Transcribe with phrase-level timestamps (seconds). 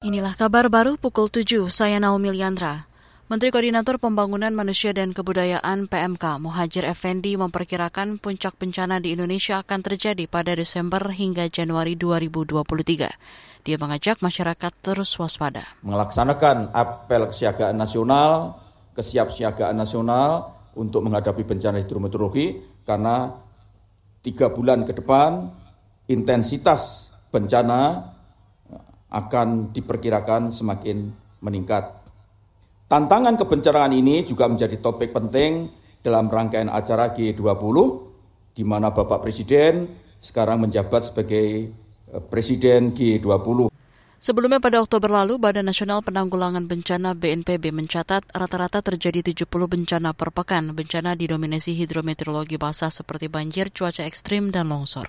[0.00, 2.88] Inilah kabar baru pukul 7, saya Naomi Liandra.
[3.28, 9.84] Menteri Koordinator Pembangunan Manusia dan Kebudayaan PMK Muhajir Effendi memperkirakan puncak bencana di Indonesia akan
[9.84, 13.12] terjadi pada Desember hingga Januari 2023.
[13.60, 15.68] Dia mengajak masyarakat terus waspada.
[15.84, 18.56] Melaksanakan apel kesiagaan nasional,
[18.96, 20.48] kesiapsiagaan nasional
[20.80, 22.56] untuk menghadapi bencana hidrometeorologi
[22.88, 23.36] karena
[24.24, 25.44] tiga bulan ke depan
[26.08, 28.16] intensitas bencana
[29.10, 31.10] akan diperkirakan semakin
[31.42, 31.90] meningkat.
[32.90, 35.70] Tantangan kebencanaan ini juga menjadi topik penting
[36.02, 37.76] dalam rangkaian acara G20
[38.54, 39.86] di mana Bapak Presiden
[40.18, 41.70] sekarang menjabat sebagai
[42.10, 43.70] eh, Presiden G20.
[44.20, 50.28] Sebelumnya pada Oktober lalu, Badan Nasional Penanggulangan Bencana BNPB mencatat rata-rata terjadi 70 bencana per
[50.28, 50.76] pekan.
[50.76, 55.08] Bencana didominasi hidrometeorologi basah seperti banjir, cuaca ekstrim, dan longsor.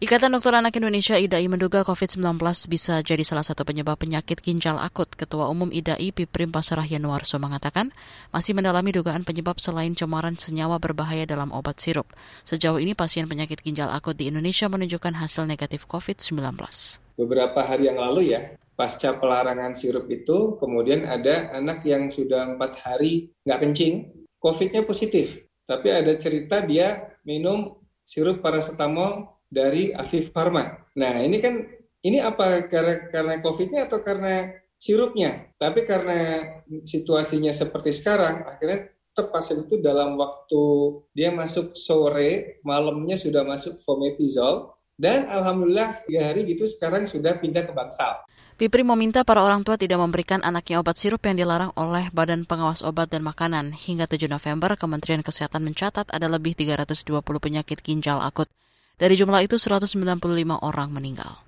[0.00, 2.40] Ikatan Dokter Anak Indonesia IDAI menduga COVID-19
[2.72, 5.12] bisa jadi salah satu penyebab penyakit ginjal akut.
[5.12, 7.92] Ketua Umum IDAI Piprim Pasarah Yanuarso mengatakan
[8.32, 12.08] masih mendalami dugaan penyebab selain cemaran senyawa berbahaya dalam obat sirup.
[12.48, 16.48] Sejauh ini pasien penyakit ginjal akut di Indonesia menunjukkan hasil negatif COVID-19.
[17.20, 22.88] Beberapa hari yang lalu ya, pasca pelarangan sirup itu, kemudian ada anak yang sudah empat
[22.88, 24.08] hari nggak kencing,
[24.40, 25.44] COVID-nya positif.
[25.68, 30.78] Tapi ada cerita dia minum sirup paracetamol dari Afif Pharma.
[30.96, 31.66] Nah, ini kan
[32.06, 34.48] ini apa karena karena COVID-nya atau karena
[34.78, 35.50] sirupnya?
[35.58, 36.40] Tapi karena
[36.86, 40.62] situasinya seperti sekarang, akhirnya tetap pasien itu dalam waktu
[41.12, 47.66] dia masuk sore, malamnya sudah masuk fomepizol, dan alhamdulillah tiga hari gitu sekarang sudah pindah
[47.66, 48.22] ke bangsal.
[48.60, 52.84] Pipri meminta para orang tua tidak memberikan anaknya obat sirup yang dilarang oleh Badan Pengawas
[52.84, 53.72] Obat dan Makanan.
[53.72, 58.52] Hingga 7 November, Kementerian Kesehatan mencatat ada lebih 320 penyakit ginjal akut.
[59.00, 61.40] Dari jumlah itu, 195 orang meninggal.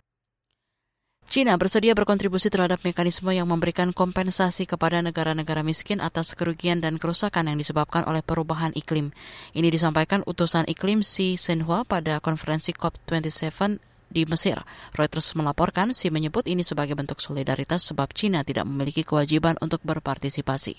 [1.32, 7.48] China bersedia berkontribusi terhadap mekanisme yang memberikan kompensasi kepada negara-negara miskin atas kerugian dan kerusakan
[7.48, 9.16] yang disebabkan oleh perubahan iklim.
[9.56, 14.60] Ini disampaikan utusan iklim Xi Shenhua pada konferensi COP27 di Mesir.
[14.92, 20.76] Reuters melaporkan si menyebut ini sebagai bentuk solidaritas sebab China tidak memiliki kewajiban untuk berpartisipasi.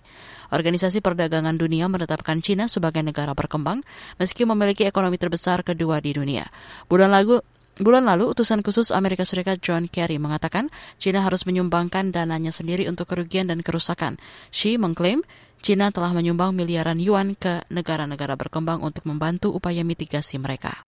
[0.54, 3.82] Organisasi Perdagangan Dunia menetapkan China sebagai negara berkembang
[4.22, 6.46] meski memiliki ekonomi terbesar kedua di dunia.
[6.86, 7.42] Bulan lalu
[7.74, 10.70] Bulan lalu, utusan khusus Amerika Serikat John Kerry mengatakan
[11.02, 14.22] China harus menyumbangkan dananya sendiri untuk kerugian dan kerusakan.
[14.54, 15.26] Xi mengklaim
[15.64, 20.86] China telah menyumbang miliaran yuan ke negara-negara berkembang untuk membantu upaya mitigasi mereka.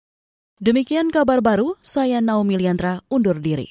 [0.55, 3.67] Demikian kabar baru, saya Naomi Liandra undur diri.